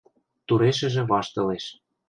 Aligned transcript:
Турешӹжӹ 0.47 1.03
ваштылеш. 1.11 1.65